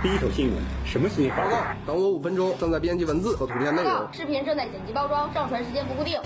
[0.00, 1.36] 第一手新闻，什么新闻？
[1.36, 3.92] 报告，等我五分钟，正在编辑文字和图片内容。
[4.12, 6.16] 视频正在剪辑包装，上传时间不固定。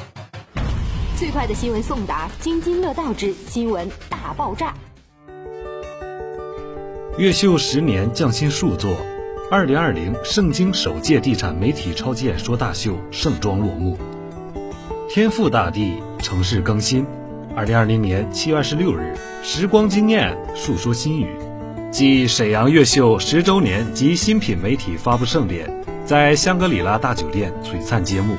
[1.16, 4.74] 最快的新闻送达，津津乐道之新闻大爆炸。
[7.16, 8.94] 越秀十年匠心数作，
[9.50, 13.96] 二零二零盛京首届地产媒体超级演说大秀盛装落幕。
[15.08, 17.06] 天赋大地，城市更新。
[17.56, 21.38] 二零二零年七月二十六日，时光惊艳，述说心语。
[21.92, 25.70] 继沈阳越秀十周年及新品媒体发布盛典
[26.06, 28.34] 在香格里拉大酒店璀璨揭幕。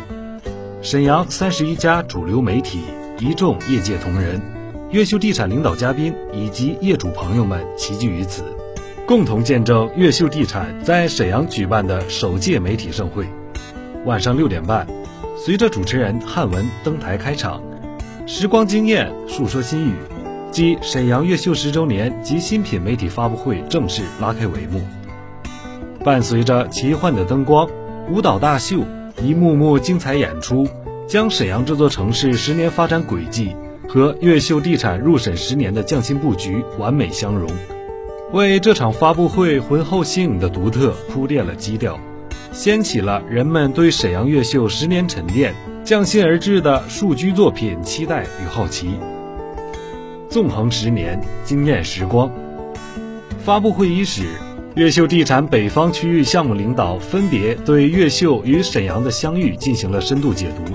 [0.82, 2.80] 沈阳三十一家主流媒体、
[3.20, 4.42] 一众业界同仁、
[4.90, 8.44] 越秀地产领导嘉宾以及业主朋友们齐聚于此，
[9.06, 13.24] 共同见证越秀地产在沈阳举办的首届媒体盛会。
[14.06, 14.88] 晚上六点半，
[15.38, 17.62] 随着主持人汉文登台开场。
[18.26, 19.94] 时光惊艳，述说心语，
[20.54, 24.80] 即沈阳越秀十周年及新品媒体发布会正式拉开帷幕。
[26.04, 27.68] 伴随着奇幻的灯光、
[28.08, 28.82] 舞蹈大秀、
[29.20, 30.68] 一幕幕精彩演出，
[31.08, 33.56] 将沈阳这座城市十年发展轨迹
[33.90, 37.50] 和越秀地产入沈十年的匠心布局完美相融，
[38.32, 42.00] 为这场发布会浑厚新颖的独特铺垫了基调，
[42.52, 45.52] 掀起了人们对沈阳越秀十年沉淀。
[45.84, 48.92] 匠心而至的数居作品，期待与好奇。
[50.34, 52.28] 纵横十年，惊艳时光。
[53.46, 54.24] 发布会伊始，
[54.74, 60.74] 越秀地产北方区域项目领导分别对越秀与沈阳的相遇进行了深度解读。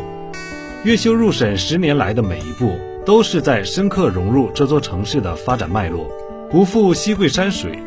[0.84, 2.70] 越秀入沈十年来的每一步，
[3.04, 6.08] 都是在深刻融入这座城市的发展脉络，
[6.48, 7.80] 不负西贵山水。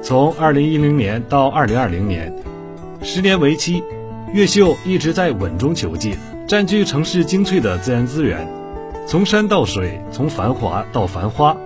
[0.00, 2.32] 从2010年到2020年，
[3.02, 3.82] 十年为期，
[4.32, 6.16] 越秀一直在稳中求进。
[6.46, 8.46] 占据城市精粹的自然资源，
[9.06, 11.56] 从山到水，从繁华到繁花，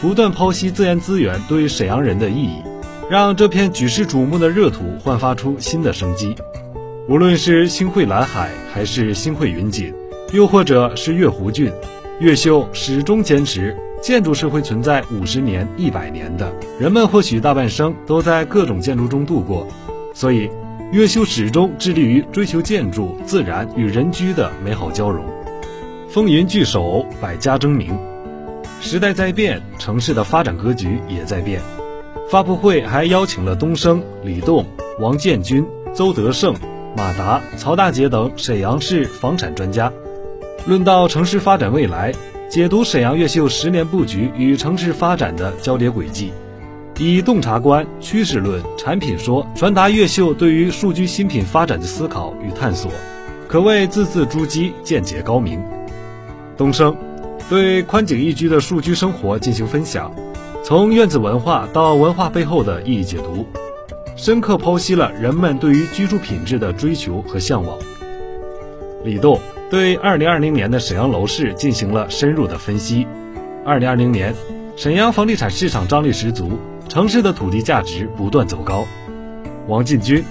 [0.00, 2.62] 不断剖析自然资源对沈阳人的意义，
[3.10, 6.34] 让这片举世瞩目的热土焕发出新的生机。
[7.06, 9.92] 无论是星汇蓝海，还是星汇云锦，
[10.32, 11.70] 又或者是月湖郡，
[12.18, 16.50] 越秀始终坚持建筑是会存在五十年、一百年的。
[16.78, 19.66] 人们或许大半生都在各种建筑中度过，
[20.14, 20.50] 所以。
[20.92, 25.24] 越秀始终致力于追求建筑、自然与人居的美好交融，
[26.12, 27.96] 风云聚首，百家争鸣。
[28.80, 31.62] 时代在变，城市的发展格局也在变。
[32.28, 34.66] 发布会还邀请了东升、李栋、
[34.98, 36.52] 王建军、邹德胜、
[36.96, 39.92] 马达、曹大姐等沈阳市房产专家，
[40.66, 42.12] 论到城市发展未来，
[42.48, 46.32] 解读沈阳越秀十年布局与城市发展的交叠轨迹。
[46.98, 52.90] 以洞察观、趋势论、产品说传达越秀对于数据新品发展的思考与探索，
[53.46, 55.62] 可谓字字珠玑，见解高明。
[56.60, 56.94] 东升
[57.48, 60.14] 对宽景宜居的数居生活进行分享，
[60.62, 63.46] 从院子文化到文化背后的意义解读，
[64.14, 67.78] 深刻剖析了人们对于居住品质的追求和向往。
[69.02, 73.06] 李栋对2020年的沈阳楼市进行了深入的分析。
[73.64, 74.34] 2020年，
[74.76, 76.58] 沈阳房地产市场张力十足。
[76.90, 78.84] 城市的土地价值不断走高。
[79.66, 80.22] 王进军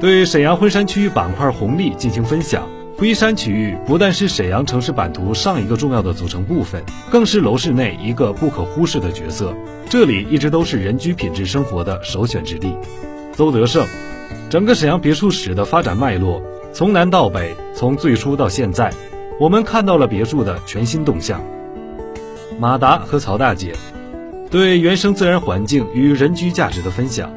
[0.00, 2.66] 对沈阳婚山区板块红利进行分享。
[2.98, 9.54] 徽山区域不但是沈阳城市版图上一个重要的组成部分，更是楼市内一个不可忽视的角色。
[9.90, 12.74] 这里一直都是人居品质生活的首选之地。
[13.34, 13.86] 邹德胜，
[14.48, 16.42] 整个沈阳别墅史的发展脉络，
[16.72, 18.90] 从南到北，从最初到现在，
[19.38, 21.42] 我们看到了别墅的全新动向。
[22.58, 23.74] 马达和曹大姐。
[24.48, 27.30] 对原生自然环境与人居价值的分享，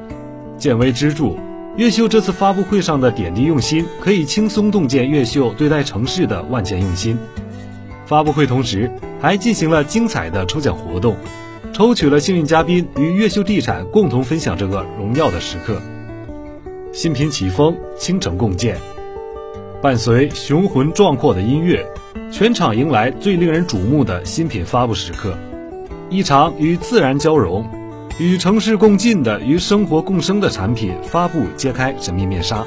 [0.57, 1.35] 见微知著。
[1.79, 7.17] 越秀这次发布会上的点滴用心，可以轻松洞见越秀对待城市的万千用心。
[8.05, 8.91] 发布会同时
[9.21, 11.15] 还进行了精彩的抽奖活动，
[11.71, 15.81] 抽取了幸运嘉宾与越秀地产共同分享这个荣耀的时刻。
[16.91, 18.77] 新品起风，倾城共建，
[19.81, 21.87] 伴随雄浑壮阔的音乐，
[22.29, 25.33] 全场迎来最令人瞩目的新品发布时刻。
[26.09, 27.65] 一场与自然交融、
[28.19, 32.65] 与城市共进的、与生活共生的产品发布揭开神秘面纱，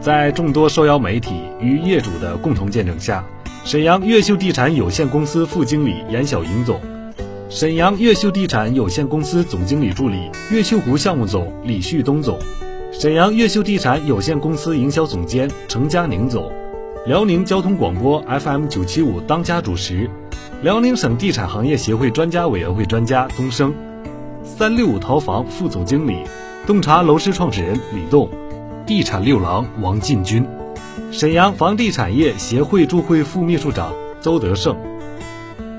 [0.00, 3.24] 在众多受邀媒体与业主的共同见证下，
[3.64, 6.80] 沈阳越秀地产有限公司副经理严小莹总、
[7.50, 12.38] 沈阳越秀地产有限公司总经理助理越秀湖项目总李旭东总、
[12.92, 16.52] 沈阳越秀地产有限公司营销总监程佳宁总、
[17.04, 20.08] 辽宁交通广播 FM 九七五当家主持。
[20.62, 23.74] 辽宁省地产行业协会专家委员会专家东升，
[24.44, 26.24] 三六五淘房副总经理，
[26.66, 28.28] 洞察楼市创始人李栋，
[28.84, 30.44] 地产六郎王进军，
[31.12, 34.76] 沈阳房地产业协会驻会副秘书长邹德胜，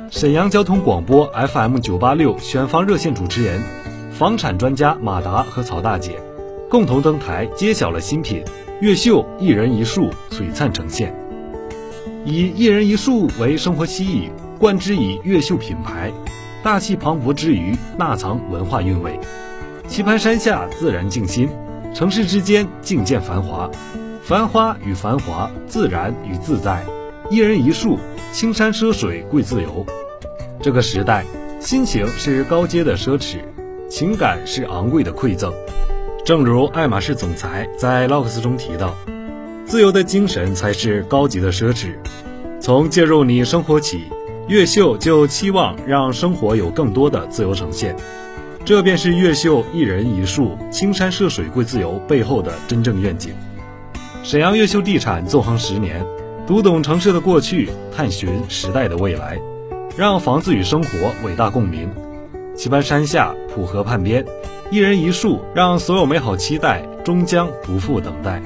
[0.09, 3.61] 沈阳交通广播 FM 九八六选房热线主持人，
[4.13, 6.21] 房产专家马达和曹大姐
[6.69, 8.43] 共同登台揭晓了新品
[8.79, 11.13] 越秀一人一树璀璨呈现。
[12.25, 16.13] 以一人一树为生活吸引，冠之以越秀品牌，
[16.63, 19.19] 大气磅礴之余，纳藏文化韵味。
[19.89, 21.49] 棋盘山下自然静心，
[21.93, 23.69] 城市之间尽见繁华，
[24.23, 26.81] 繁花与繁华，自然与自在，
[27.29, 27.99] 一人一树，
[28.31, 29.85] 青山涉水贵自由。
[30.61, 31.25] 这个时代，
[31.59, 33.39] 心情是高阶的奢侈，
[33.89, 35.51] 情感是昂贵的馈赠。
[36.23, 38.95] 正如爱马仕总裁在 LOX 中提到。
[39.65, 41.95] 自由的精神才是高级的奢侈。
[42.61, 44.03] 从介入你生活起，
[44.47, 47.95] 越秀就期望让生活有更多的自由呈现。
[48.65, 53.33] 这便是越秀一人一树，青山涉水贵自由背后的真正愿景。
[54.21, 56.05] 沈阳越秀地产纵横十年，
[56.45, 59.39] 读懂城市的过去，探寻时代的未来，
[59.97, 60.89] 让房子与生活
[61.25, 61.89] 伟大共鸣。
[62.55, 64.25] 棋盘山下，浦河畔边，
[64.71, 68.41] 一人一树，让所有美好期待终将不复等待。